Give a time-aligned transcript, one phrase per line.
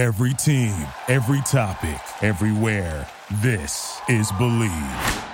[0.00, 0.74] Every team,
[1.08, 3.06] every topic, everywhere.
[3.42, 5.24] This is Bleav.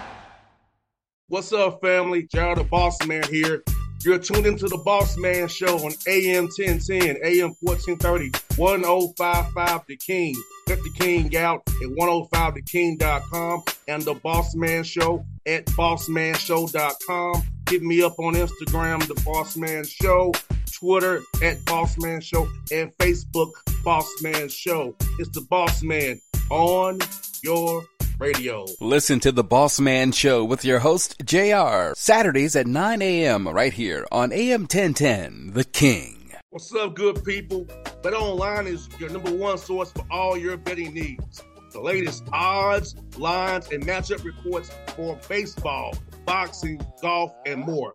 [1.29, 2.25] What's up, family?
[2.25, 3.63] JR the Boss Man here.
[4.05, 10.35] You're tuned into the Boss Man Show on AM 1010, AM 1430, 1055 The King.
[10.67, 17.43] Let oh the King out at 105theking.com and the Boss Man Show at bossmanshow.com.
[17.71, 20.33] Hit me up on Instagram, The Boss Man Show,
[20.79, 23.53] Twitter at Boss Man Show, and Facebook,
[23.83, 24.95] Boss Man Show.
[25.19, 26.21] It's the Boss Man
[26.51, 26.99] on
[27.43, 27.83] your
[28.19, 28.67] radio.
[28.81, 33.49] Listen to the Boss Man Show with your host, JR, Saturdays at 9 a.m.
[33.49, 36.33] right here on AM 1010, The King.
[36.51, 37.67] What's up, good people?
[38.03, 41.43] Bet Online is your number one source for all your betting needs.
[41.73, 47.95] The latest odds, lines, and matchup reports for baseball, boxing, golf, and more.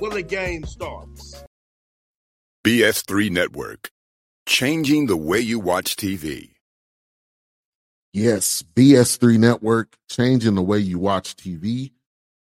[0.00, 1.44] where the game starts.
[2.64, 3.90] BS3 Network,
[4.46, 6.50] changing the way you watch TV.
[8.12, 11.92] Yes, BS3 Network, changing the way you watch TV,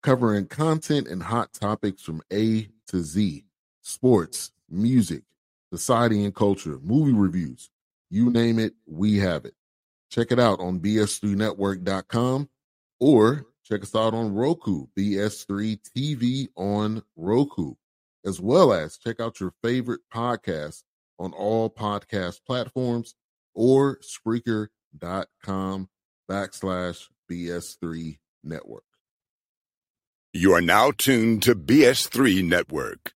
[0.03, 3.45] covering content and hot topics from A to Z
[3.85, 5.23] sports, music,
[5.71, 7.69] society and culture, movie reviews.
[8.09, 9.53] You name it, we have it.
[10.09, 12.49] Check it out on bs3network.com
[12.99, 17.73] or check us out on Roku, BS3 TV on Roku,
[18.25, 20.83] as well as check out your favorite podcast
[21.19, 23.15] on all podcast platforms
[23.53, 25.89] or Spreaker.com
[26.29, 28.83] backslash BS3 Network.
[30.33, 33.14] You are now tuned to BS3 Network.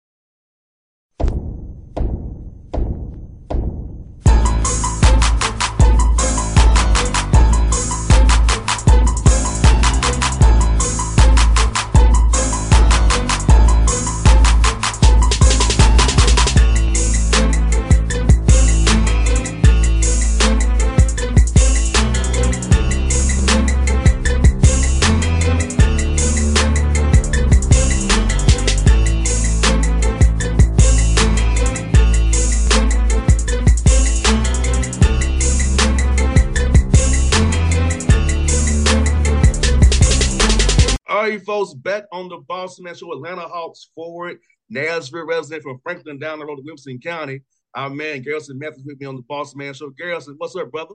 [41.26, 44.38] Right, folks, back on the Boss Man Show, Atlanta Hawks forward,
[44.70, 47.42] Nashville resident from Franklin down the road to Williamson County.
[47.74, 49.90] Our man Garrison Mathews with me on the Boss Man Show.
[49.90, 50.94] Garrison, what's up, brother?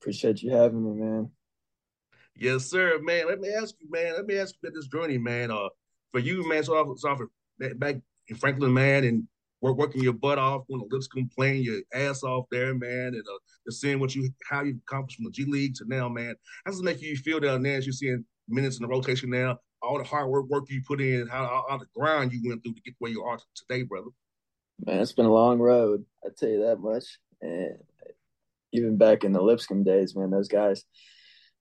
[0.00, 1.30] Appreciate you having me, man.
[2.34, 3.26] Yes, sir, man.
[3.28, 4.14] Let me ask you, man.
[4.14, 5.50] Let me ask you about this journey, man.
[5.50, 5.68] Uh,
[6.12, 7.20] for you, man, so off, so off
[7.58, 7.96] back
[8.28, 9.24] in Franklin, man, and
[9.60, 13.24] work, working your butt off, when the lips complain, your ass off there, man, and
[13.28, 13.38] uh,
[13.72, 16.34] seeing what you how you've accomplished from the G League to now, man.
[16.64, 19.30] How does it make you feel down there as you're seeing minutes in the rotation
[19.30, 22.40] now, all the hard work work you put in, how all, all the grind you
[22.48, 24.08] went through to get where you are today, brother?
[24.84, 26.04] Man, it's been a long road.
[26.24, 27.04] I tell you that much.
[27.40, 27.78] And
[28.72, 30.84] even back in the Lipscomb days, man, those guys,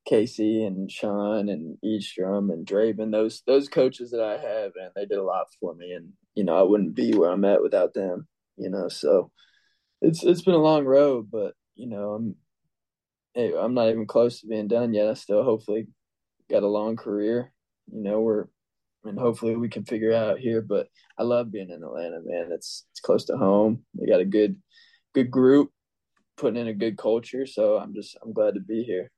[0.05, 5.05] Casey and Sean and Eastrom and Draven, those those coaches that I have, and they
[5.05, 5.93] did a lot for me.
[5.93, 8.27] And you know, I wouldn't be where I'm at without them.
[8.57, 9.31] You know, so
[10.01, 12.35] it's it's been a long road, but you know, I'm
[13.37, 15.09] I'm not even close to being done yet.
[15.09, 15.87] I still hopefully
[16.49, 17.51] got a long career.
[17.91, 18.45] You know, we're
[19.03, 20.61] and hopefully we can figure out here.
[20.61, 20.87] But
[21.17, 22.49] I love being in Atlanta, man.
[22.51, 23.83] It's it's close to home.
[23.93, 24.55] They got a good
[25.13, 25.71] good group,
[26.37, 27.45] putting in a good culture.
[27.45, 29.11] So I'm just I'm glad to be here.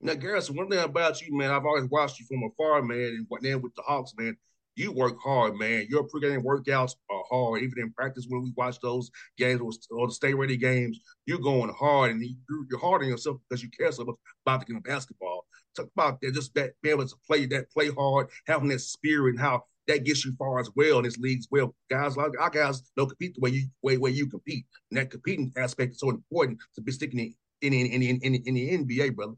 [0.00, 3.38] Now, Garrison, one thing about you, man, I've always watched you from afar, man, and
[3.40, 4.36] then with the Hawks, man.
[4.76, 5.86] You work hard, man.
[5.88, 7.62] Your pregame workouts are hard.
[7.62, 9.60] Even in practice, when we watch those games
[9.90, 13.70] or the stay ready games, you're going hard, and you're hard on yourself because you
[13.70, 15.46] care so much about the game of basketball.
[15.74, 19.30] Talk about that, just that being able to play that, play hard, having that spirit,
[19.30, 21.74] and how that gets you far as well in this league as well.
[21.88, 25.10] Guys, like our guys don't compete the way you way way you compete, and that
[25.10, 28.98] competing aspect is so important to be sticking in in in in, in, in the
[28.98, 29.34] NBA, brother.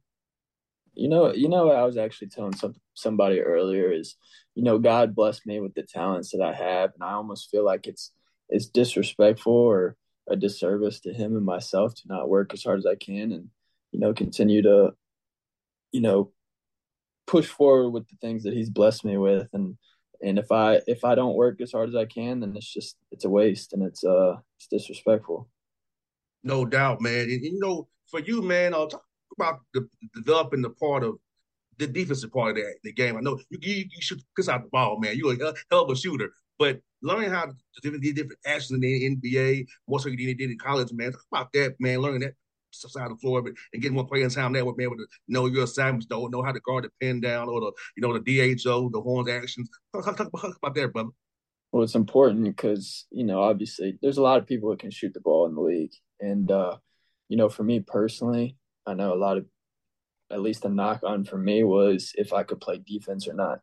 [0.99, 4.17] You know, you know what I was actually telling some somebody earlier is,
[4.57, 7.65] you know, God blessed me with the talents that I have, and I almost feel
[7.65, 8.13] like it's
[8.49, 9.97] it's disrespectful or
[10.29, 13.49] a disservice to him and myself to not work as hard as I can and
[13.93, 14.93] you know continue to
[15.93, 16.33] you know
[17.27, 19.77] push forward with the things that he's blessed me with and
[20.21, 22.97] and if I if I don't work as hard as I can then it's just
[23.13, 25.49] it's a waste and it's uh it's disrespectful.
[26.43, 27.31] No doubt, man.
[27.31, 29.05] And, you know, for you, man, uh, talk,
[29.37, 31.17] about the, developing the part of
[31.79, 33.17] the defensive part of that the game.
[33.17, 35.17] I know you, you, you should piss out the ball, man.
[35.17, 39.17] You're a hell of a shooter, but learning how to different different actions in the
[39.17, 41.13] NBA, more so than you did in college, man.
[41.13, 42.01] Talk about that, man.
[42.01, 42.35] Learning that
[42.71, 45.07] side of the floor but, and getting more playing time that would be able to
[45.27, 48.19] know your assignments, though, know how to guard the pin down or the you know
[48.19, 49.69] the DHO, the horns actions.
[49.95, 51.11] Talk, talk, talk, talk about that, brother.
[51.73, 55.15] Well, it's important because you know obviously there's a lot of people that can shoot
[55.15, 56.77] the ball in the league, and uh,
[57.29, 58.57] you know for me personally,
[58.89, 59.47] I know a lot of
[60.31, 63.61] at least a knock on for me was if I could play defense or not.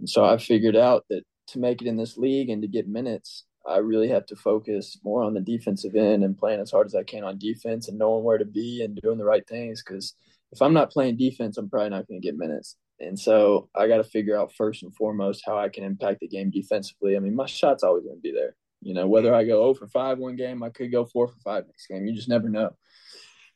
[0.00, 2.88] And so I figured out that to make it in this league and to get
[2.88, 6.86] minutes, I really have to focus more on the defensive end and playing as hard
[6.86, 9.82] as I can on defense and knowing where to be and doing the right things.
[9.84, 10.14] Because
[10.52, 12.76] if I'm not playing defense, I'm probably not going to get minutes.
[13.00, 16.28] And so I got to figure out first and foremost how I can impact the
[16.28, 17.16] game defensively.
[17.16, 18.56] I mean, my shot's always going to be there.
[18.80, 21.40] You know, whether I go 0 for 5 one game, I could go 4 for
[21.44, 22.06] 5 next game.
[22.06, 22.70] You just never know.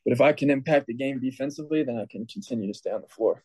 [0.05, 3.03] But if I can impact the game defensively, then I can continue to stay on
[3.03, 3.43] the floor.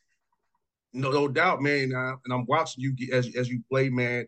[0.94, 1.94] No, no doubt, man.
[1.94, 4.28] Uh, and I'm watching you as as you play, man.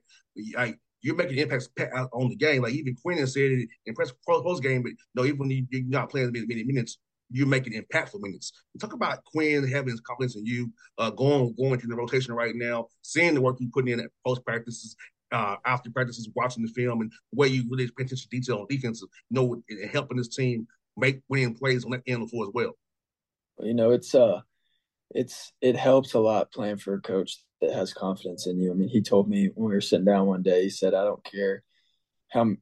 [0.58, 1.70] I, you're making impacts
[2.14, 2.62] on the game.
[2.62, 5.84] Like even Quin said it in press post game, but no, even when you, are
[5.88, 6.98] not playing many, many minutes,
[7.32, 8.52] you're making impactful minutes.
[8.80, 12.56] talk about Quin having his confidence in you, uh, going going through the rotation right
[12.56, 14.96] now, seeing the work you're putting in at post practices,
[15.32, 18.60] uh, after practices, watching the film, and the way you really pay attention to detail
[18.60, 20.68] on defense, you know, and helping this team
[21.00, 22.74] make winning plays on that end of the floor as well.
[23.60, 24.42] You know, it's uh,
[25.12, 28.72] it's it helps a lot playing for a coach that has confidence in you.
[28.72, 31.04] I mean, he told me when we were sitting down one day, he said, "I
[31.04, 31.64] don't care
[32.32, 32.56] how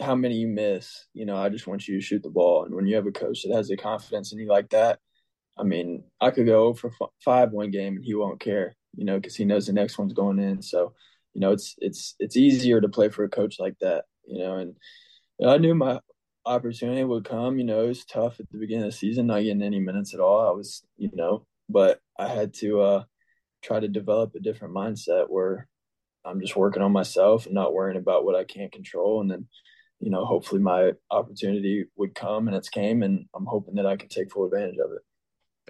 [0.00, 1.06] how many you miss.
[1.14, 3.12] You know, I just want you to shoot the ball." And when you have a
[3.12, 5.00] coach that has the confidence in you like that,
[5.58, 6.92] I mean, I could go for
[7.24, 8.76] five one game and he won't care.
[8.96, 10.62] You know, because he knows the next one's going in.
[10.62, 10.94] So,
[11.34, 14.04] you know, it's it's it's easier to play for a coach like that.
[14.26, 14.74] You know, and
[15.38, 16.00] you know, I knew my
[16.46, 17.58] opportunity would come.
[17.58, 20.14] You know, it was tough at the beginning of the season, not getting any minutes
[20.14, 20.48] at all.
[20.48, 23.04] I was, you know, but I had to uh,
[23.62, 25.68] try to develop a different mindset where
[26.24, 29.20] I'm just working on myself and not worrying about what I can't control.
[29.20, 29.46] And then,
[30.00, 33.96] you know, hopefully my opportunity would come and it's came, and I'm hoping that I
[33.96, 35.02] can take full advantage of it.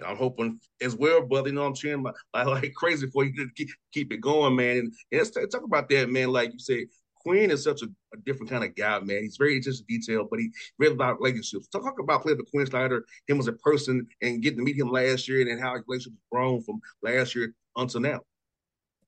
[0.05, 1.49] I'm hoping as well, brother.
[1.49, 2.13] You know, I'm cheering my,
[2.43, 4.77] like crazy for you to keep, keep it going, man.
[4.77, 6.31] And, and talk about that, man.
[6.31, 6.85] Like you said,
[7.19, 9.23] Quin is such a, a, different kind of guy, man.
[9.23, 11.67] He's very attention to detail, but he really about relationships.
[11.67, 14.91] Talk, about playing with Quin Snyder, him as a person, and getting to meet him
[14.91, 18.21] last year, and how his relationship has grown from last year until now.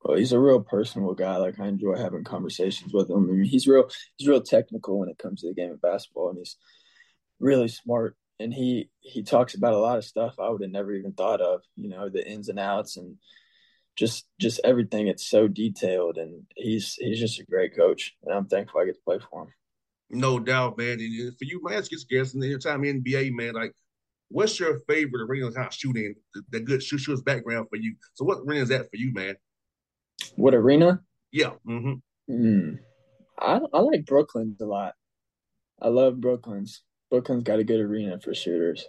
[0.03, 1.37] Well, he's a real personal guy.
[1.37, 3.29] Like I enjoy having conversations with him.
[3.29, 3.89] I mean, he's real.
[4.17, 6.57] He's real technical when it comes to the game of basketball, and he's
[7.39, 8.15] really smart.
[8.39, 11.41] And he he talks about a lot of stuff I would have never even thought
[11.41, 11.61] of.
[11.75, 13.17] You know, the ins and outs and
[13.97, 15.07] just just everything.
[15.07, 18.95] It's so detailed, and he's he's just a great coach, and I'm thankful I get
[18.95, 19.53] to play for him.
[20.09, 20.99] No doubt, man.
[20.99, 23.73] And for you, man, this guest in your time in NBA, man, like
[24.29, 26.15] what's your favorite arena kind of shooting,
[26.51, 27.95] the, good shoot shooter's background for you?
[28.13, 29.35] So what arena is that for you, man?
[30.35, 31.01] What arena?
[31.31, 31.51] Yeah.
[31.67, 31.94] Mm-hmm.
[32.33, 32.79] Mm.
[33.39, 34.94] I I like Brooklyn's a lot.
[35.81, 36.83] I love Brooklyn's.
[37.09, 38.85] Brooklyn's got a good arena for shooters.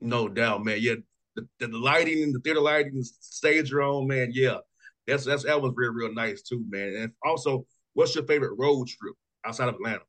[0.00, 0.78] No doubt, man.
[0.80, 0.96] Yeah,
[1.36, 4.30] the, the, lighting, the theater lighting, the stage your own, man.
[4.32, 4.58] Yeah,
[5.06, 6.94] that's that's that was real real nice too, man.
[6.96, 9.14] And also, what's your favorite road trip
[9.44, 10.02] outside of Atlanta?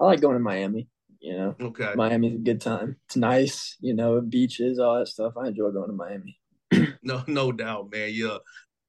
[0.00, 0.88] I like going to Miami.
[1.20, 2.96] You know, okay, Miami's a good time.
[3.06, 5.34] It's nice, you know, beaches, all that stuff.
[5.40, 6.38] I enjoy going to Miami.
[7.02, 8.10] no, no doubt, man.
[8.12, 8.38] Yeah,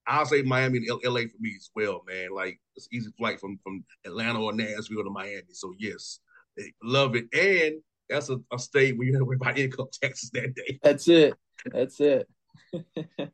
[0.08, 2.30] I'll say Miami and LA for me as well, man.
[2.34, 5.54] Like it's easy flight from from Atlanta or Nashville to Miami.
[5.54, 6.20] So yes,
[6.60, 7.25] eh, love it.
[7.34, 10.80] And that's a, a state where you to worry about income taxes that day.
[10.82, 11.34] That's it.
[11.66, 12.28] That's it.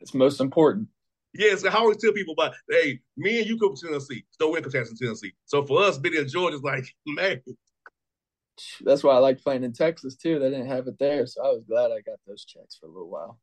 [0.00, 0.88] it's most important.
[1.32, 4.56] Yeah, so I always tell people about, hey, me and you come to Tennessee, no
[4.56, 5.32] income tax in Tennessee.
[5.46, 7.40] So for us, being in Georgia is like, man.
[8.82, 10.38] That's why I like playing in Texas too.
[10.38, 12.88] They didn't have it there, so I was glad I got those checks for a
[12.88, 13.40] little while.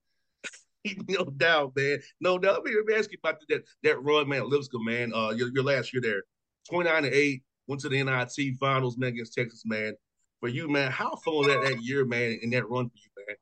[1.10, 2.00] no doubt, man.
[2.22, 2.64] No doubt.
[2.64, 5.12] Let me ask you about that that run, man, Lipscomb, man.
[5.14, 6.24] Uh, your, your last year there,
[6.70, 9.96] twenty nine and eight, went to the NIT finals, man, against Texas, man
[10.42, 10.92] for you, man.
[10.92, 13.36] How fun was that that year, man, in that run for you, man?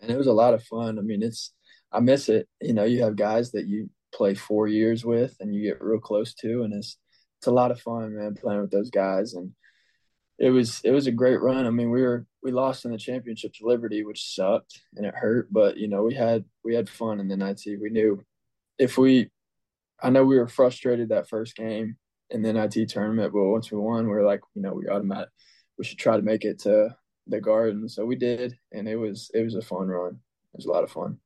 [0.00, 0.98] And it was a lot of fun.
[0.98, 1.52] I mean, it's
[1.92, 2.48] I miss it.
[2.60, 6.00] You know, you have guys that you play four years with and you get real
[6.00, 6.96] close to, and it's
[7.38, 9.34] it's a lot of fun, man, playing with those guys.
[9.34, 9.52] And
[10.38, 11.66] it was it was a great run.
[11.66, 15.14] I mean, we were we lost in the championship to Liberty, which sucked and it
[15.14, 17.80] hurt, but you know, we had we had fun in the NIT.
[17.80, 18.24] We knew
[18.78, 19.30] if we
[20.00, 21.96] I know we were frustrated that first game
[22.30, 25.30] in the NIT tournament, but once we won, we are like, you know, we automatic
[25.78, 26.94] we should try to make it to
[27.26, 27.88] the garden.
[27.88, 30.14] So we did, and it was it was a fun run.
[30.14, 31.18] It was a lot of fun.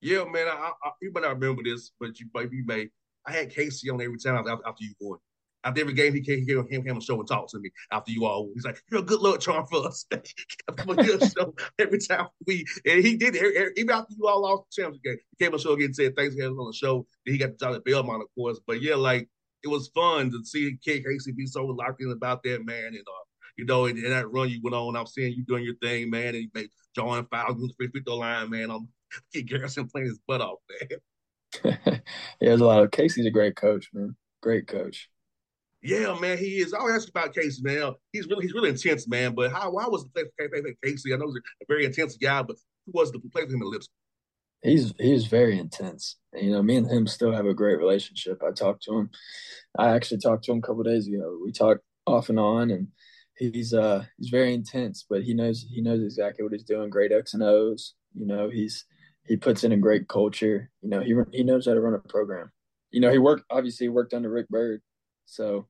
[0.00, 0.46] Yeah, man.
[0.48, 2.88] I, I, you might not remember this, but you, but you may.
[3.26, 5.18] I had Casey on every time after you won.
[5.64, 8.12] after every game, he came, he came, came, a show and talked to me after
[8.12, 8.50] you all.
[8.54, 12.64] He's like, "You're a good luck charm for us." a good show every time we,
[12.84, 13.34] and he did.
[13.76, 16.14] Even after you all lost the championship game, he came on show again and said
[16.14, 17.06] thanks for on the show.
[17.24, 18.60] Then he got the job at Belmont, of course.
[18.64, 19.28] But yeah, like
[19.64, 22.98] it was fun to see Kid Casey be so locked in about that man, and
[22.98, 23.25] uh,
[23.56, 24.96] you know, and, and, that run you went on.
[24.96, 28.16] I'm seeing you doing your thing, man, and you made John fouls the free throw
[28.16, 28.70] line, man.
[28.70, 28.88] I'm
[29.32, 30.98] Kid Garrison playing his butt off, man.
[31.64, 31.98] yeah,
[32.40, 34.16] there's a lot of Casey's a great coach, man.
[34.42, 35.08] Great coach.
[35.82, 36.74] Yeah, man, he is.
[36.74, 37.94] I always ask about Casey, man.
[38.12, 39.34] He's really he's really intense, man.
[39.34, 41.14] But how why was the play for Casey?
[41.14, 43.68] I know he's a very intense guy, but who was the play for him at
[43.68, 43.92] Lipscomb?
[44.62, 46.16] He's he's very intense.
[46.34, 48.42] You know, me and him still have a great relationship.
[48.42, 49.10] I talked to him.
[49.78, 51.38] I actually talked to him a couple days ago.
[51.42, 52.88] We talked off and on, and
[53.38, 56.90] he's uh he's very intense, but he knows he knows exactly what he's doing.
[56.90, 57.94] Great X and O's.
[58.14, 58.84] You know, he's
[59.26, 60.70] he puts in a great culture.
[60.82, 62.50] You know, he he knows how to run a program.
[62.90, 64.80] You know, he worked obviously worked under Rick Byrd,
[65.26, 65.66] so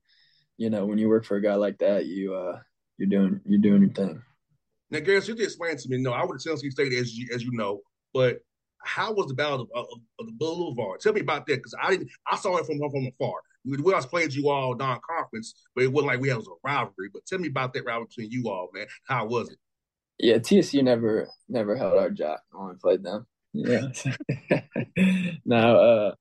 [0.57, 2.59] you know when you work for a guy like that, you uh
[2.97, 4.21] you're doing you're doing your thing.
[4.89, 5.97] Now, Garrett, you just explain to me.
[5.97, 7.81] No, I went to Tennessee State as you, as you know,
[8.13, 8.37] but
[8.81, 11.01] how was the battle of, of, of the Boulevard?
[11.01, 12.09] Tell me about that because I didn't.
[12.31, 13.33] I saw it from from afar.
[13.67, 17.09] We, always played you all non-conference, but it wasn't like we had was a rivalry.
[17.11, 18.87] But tell me about that rivalry between you all, man.
[19.07, 19.57] How was it?
[20.19, 23.27] Yeah, TSU never never held our job when we played them.
[23.53, 23.87] Yeah.
[25.45, 26.15] now, uh,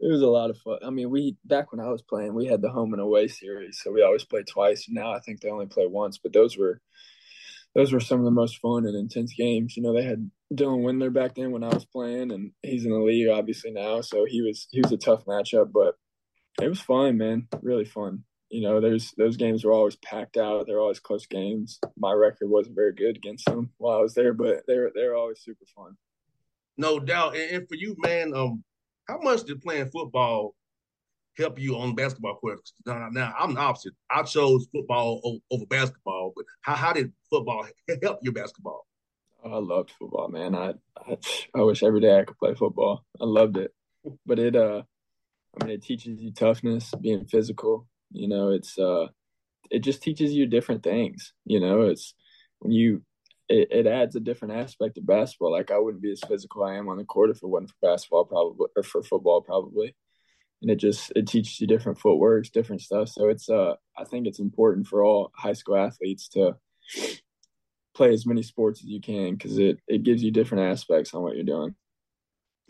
[0.00, 0.78] it was a lot of fun.
[0.84, 3.80] I mean, we back when I was playing, we had the home and away series,
[3.82, 4.86] so we always played twice.
[4.88, 6.80] Now I think they only play once, but those were
[7.74, 9.76] those were some of the most fun and intense games.
[9.76, 12.90] You know, they had Dylan Windler back then when I was playing, and he's in
[12.90, 15.94] the league obviously now, so he was he was a tough matchup, but
[16.60, 17.48] it was fun, man.
[17.62, 18.24] Really fun.
[18.50, 20.66] You know, there's those games were always packed out.
[20.66, 21.78] They're always close games.
[21.96, 25.40] My record wasn't very good against them while I was there, but they're they're always
[25.40, 25.96] super fun.
[26.76, 27.34] No doubt.
[27.34, 28.62] And, and for you, man, um,
[29.08, 30.54] how much did playing football
[31.38, 32.60] help you on basketball court?
[32.84, 33.94] Now, now I'm the opposite.
[34.10, 37.66] I chose football over, over, basketball, but how, how did football
[38.02, 38.86] help your basketball?
[39.44, 40.54] Oh, I loved football, man.
[40.54, 41.16] I, I
[41.54, 43.04] I wish every day I could play football.
[43.20, 43.72] I loved it,
[44.24, 44.82] but it uh,
[45.60, 47.86] I mean, it teaches you toughness, being physical.
[48.10, 49.08] You know, it's uh,
[49.70, 51.32] it just teaches you different things.
[51.44, 52.14] You know, it's
[52.60, 53.02] when you
[53.48, 55.52] it, it adds a different aspect of basketball.
[55.52, 57.90] Like I wouldn't be as physical I am on the court if it wasn't for
[57.90, 59.94] basketball, probably or for football, probably.
[60.62, 63.08] And it just it teaches you different footworks, different stuff.
[63.08, 66.56] So it's uh I think it's important for all high school athletes to
[67.94, 71.22] play as many sports as you can because it it gives you different aspects on
[71.22, 71.74] what you're doing.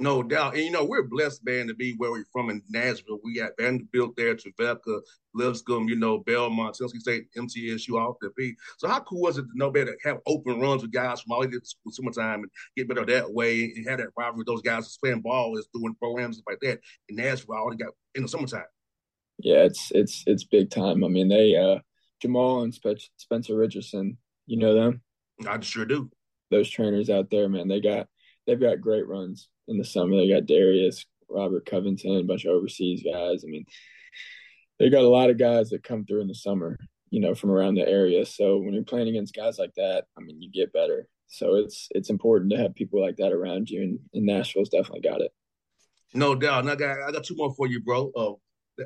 [0.02, 0.54] No doubt.
[0.54, 3.20] And you know, we're blessed, man, to be where we're from in Nashville.
[3.22, 5.00] We got Vanderbilt there, Trevecca,
[5.32, 8.56] Lipscomb, you know, Belmont, Tennessee State, MTSU, all the be.
[8.78, 11.46] So how cool was it to know better, have open runs with guys from all
[11.46, 14.96] the summertime and get better that way and have that rivalry with those guys that's
[14.96, 18.64] playing ball, is doing programs like that in Nashville already got in the summertime.
[19.38, 21.04] Yeah, it's it's it's big time.
[21.04, 21.78] I mean, they uh
[22.20, 25.00] Jamal and Spencer Richardson, you know them?
[25.46, 26.10] I sure do.
[26.50, 28.08] Those trainers out there, man, they got
[28.48, 30.16] they've got great runs in the summer.
[30.16, 33.44] They got Darius, Robert Covington, a bunch of overseas guys.
[33.44, 33.64] I mean,
[34.78, 36.78] they got a lot of guys that come through in the summer,
[37.10, 38.26] you know, from around the area.
[38.26, 41.08] So when you're playing against guys like that, I mean, you get better.
[41.28, 45.00] So it's it's important to have people like that around you, and, and Nashville's definitely
[45.00, 45.32] got it.
[46.12, 46.66] No doubt.
[46.66, 48.12] Now, I got I got two more for you, bro.
[48.14, 48.32] Uh,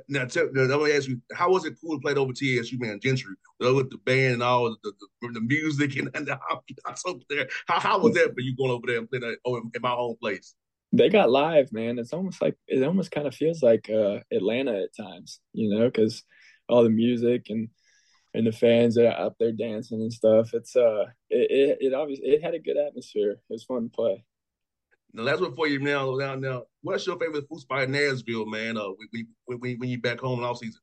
[0.08, 3.00] now, tell, I'm gonna ask you, how was it cool to play over TSU, man,
[3.00, 4.92] Gentry, with the band and all the,
[5.22, 6.38] the, the music and, and the
[6.84, 7.48] house over there?
[7.66, 10.16] How, how was that for you going over there and playing oh, in my own
[10.20, 10.54] place?
[10.92, 11.98] They got live, man.
[11.98, 15.86] It's almost like it almost kind of feels like uh, Atlanta at times, you know,
[15.86, 16.22] because
[16.68, 17.68] all the music and
[18.34, 20.54] and the fans that are up there dancing and stuff.
[20.54, 23.32] It's uh, it it, it obviously it had a good atmosphere.
[23.32, 24.24] It was fun to play.
[25.14, 26.64] The last one for you now, now, now.
[26.82, 28.76] What's your favorite food spot in Nashville, man?
[28.76, 28.88] Uh,
[29.46, 30.80] when, when, when you back home in off season?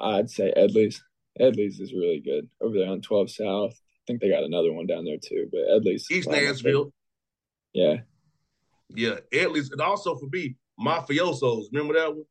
[0.00, 1.02] I'd say Edley's.
[1.40, 3.72] Edley's is really good over there on 12 South.
[3.72, 6.06] I think they got another one down there too, but Edley's.
[6.10, 6.92] East Nashville.
[7.72, 7.96] Yeah.
[8.90, 11.66] Yeah, Edley's, and also for me, Mafiosos.
[11.72, 12.24] Remember that one?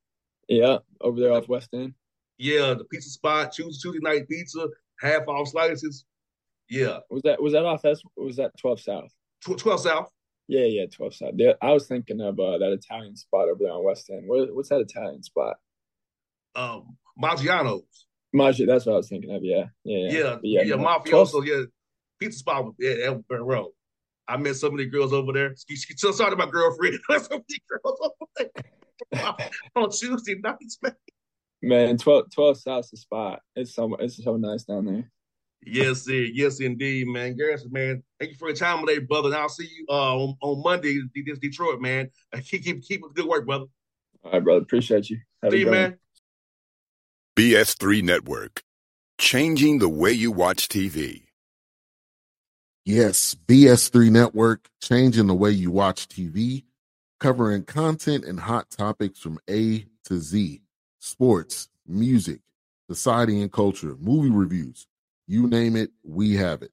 [0.48, 1.94] Yeah, over there off West End.
[2.38, 4.68] Yeah, the pizza spot, Tuesday, Tuesday night pizza,
[5.00, 6.06] half off slices.
[6.70, 7.00] Yeah.
[7.10, 7.82] Was that was that off?
[7.82, 9.14] That's was that 12 South?
[9.44, 10.12] 12 South.
[10.48, 11.34] Yeah, yeah, 12 South.
[11.36, 14.24] Yeah, I was thinking of uh, that Italian spot over there on West End.
[14.28, 15.58] What, what's that Italian spot?
[16.56, 18.06] Um, Maggiano's.
[18.36, 19.44] Maggi, that's what I was thinking of.
[19.44, 20.38] Yeah, yeah, yeah, yeah.
[20.44, 21.46] yeah, yeah mafioso.
[21.46, 21.64] Yeah,
[22.20, 22.66] pizza spot.
[22.66, 23.72] Was, yeah, Elbert Road.
[24.28, 25.56] I met so many girls over there.
[25.68, 27.00] She, she started my girlfriend.
[27.10, 28.50] so many girls over
[29.14, 29.36] there
[29.76, 30.96] on Tuesday nights, man.
[31.62, 33.42] Man, 12, 12 South's the spot.
[33.56, 35.12] It's so it's so nice down there.
[35.66, 36.14] Yes, sir.
[36.14, 37.36] Yes, indeed, man.
[37.36, 38.04] Garrison, man.
[38.20, 39.30] Thank you for your time today, brother.
[39.30, 42.10] And I'll see you uh, on, on Monday against Detroit, man.
[42.44, 43.66] Keep keep keep good work, brother.
[44.24, 44.62] All right, brother.
[44.62, 45.20] Appreciate you.
[45.42, 45.98] Have see you, man.
[47.36, 48.64] BS3 Network.
[49.18, 51.27] Changing the way you watch TV.
[52.88, 56.64] Yes, BS3 Network, changing the way you watch TV,
[57.20, 60.62] covering content and hot topics from A to Z
[60.98, 62.40] sports, music,
[62.90, 64.88] society and culture, movie reviews.
[65.28, 66.72] You name it, we have it.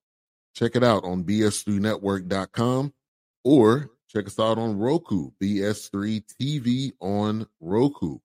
[0.54, 2.94] Check it out on bs3network.com
[3.42, 8.18] or check us out on Roku, BS3 TV on Roku,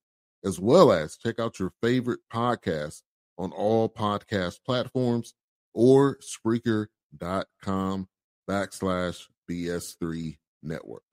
[0.46, 3.01] as well as check out your favorite podcast
[3.39, 5.34] on all podcast platforms
[5.74, 6.86] or Spreaker.com
[7.17, 8.07] backslash
[9.49, 11.03] BS3 network.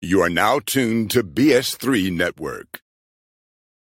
[0.00, 2.80] You are now tuned to BS3 Network.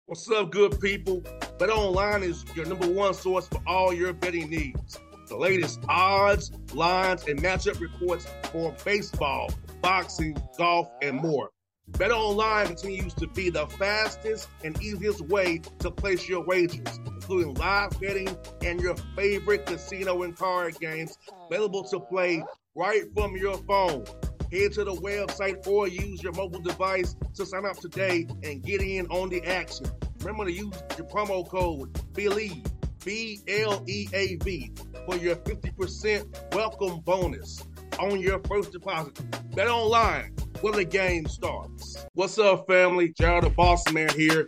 [0.08, 1.24] What's up, good people?
[1.60, 4.98] Bet Online is your number one source for all your betting needs.
[5.28, 11.52] The latest odds, lines, and matchup reports for baseball, boxing, golf, and more.
[11.90, 17.54] Bet Online continues to be the fastest and easiest way to place your wagers, including
[17.56, 21.18] live betting and your favorite casino and card games
[21.52, 22.42] available to play
[22.74, 24.06] right from your phone.
[24.50, 28.82] Head to the website or use your mobile device to sign up today and get
[28.82, 29.88] in on the action.
[30.20, 32.66] Remember to use your promo code BLEAV,
[33.04, 34.72] B L E A V,
[35.06, 37.62] for your 50% welcome bonus
[38.00, 39.20] on your first deposit.
[39.54, 42.06] Bet online when the game starts.
[42.14, 43.10] What's up, family?
[43.20, 44.48] JR the Boss Man here.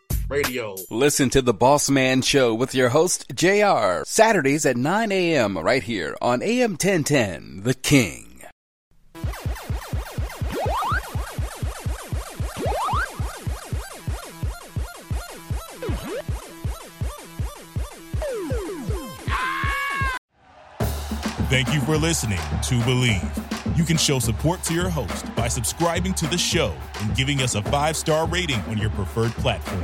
[0.31, 0.75] radio.
[0.89, 5.57] Listen to the Boss Man Show with your host, JR, Saturdays at 9 a.m.
[5.57, 8.27] right here on AM 1010, The King.
[21.49, 23.77] Thank you for listening to Bleav.
[23.77, 27.55] You can show support to your host by subscribing to the show and giving us
[27.55, 29.83] a five star rating on your preferred platform.